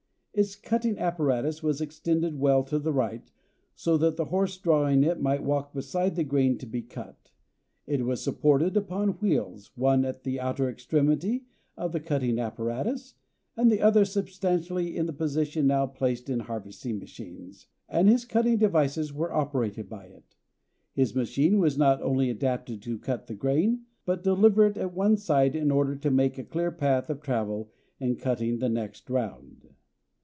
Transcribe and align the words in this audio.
Its 0.33 0.55
cutting 0.55 0.97
apparatus 0.97 1.61
was 1.61 1.81
extended 1.81 2.39
well 2.39 2.63
to 2.63 2.79
the 2.79 2.93
right, 2.93 3.29
so 3.75 3.97
that 3.97 4.15
the 4.15 4.25
horse 4.25 4.57
drawing 4.57 5.03
it 5.03 5.21
might 5.21 5.43
walk 5.43 5.73
beside 5.73 6.15
the 6.15 6.23
grain 6.23 6.57
to 6.57 6.65
be 6.65 6.81
cut. 6.81 7.31
It 7.85 8.05
was 8.05 8.23
supported 8.23 8.77
upon 8.77 9.19
wheels, 9.19 9.71
one 9.75 10.05
at 10.05 10.23
the 10.23 10.39
outer 10.39 10.69
extremity 10.69 11.47
of 11.75 11.91
the 11.91 11.99
cutting 11.99 12.39
apparatus, 12.39 13.15
and 13.57 13.69
the 13.69 13.81
other 13.81 14.05
substantially 14.05 14.95
in 14.95 15.05
the 15.05 15.11
position 15.11 15.67
now 15.67 15.85
placed 15.85 16.29
in 16.29 16.39
harvesting 16.39 16.97
machines, 16.97 17.67
and 17.89 18.07
his 18.07 18.23
cutting 18.23 18.57
devices 18.57 19.11
were 19.11 19.33
operated 19.33 19.89
by 19.89 20.05
it. 20.05 20.37
His 20.93 21.13
machine 21.13 21.59
was 21.59 21.77
not 21.77 22.01
only 22.01 22.29
adapted 22.29 22.81
to 22.83 22.97
cut 22.97 23.27
the 23.27 23.35
grain, 23.35 23.81
but 24.05 24.23
deliver 24.23 24.65
it 24.65 24.77
at 24.77 24.93
one 24.93 25.17
side 25.17 25.57
in 25.57 25.71
order 25.71 25.97
to 25.97 26.09
make 26.09 26.37
a 26.37 26.45
clear 26.45 26.71
path 26.71 27.09
of 27.09 27.21
travel 27.21 27.69
in 27.99 28.15
cutting 28.15 28.59
the 28.59 28.69
next 28.69 29.09
round. 29.09 29.67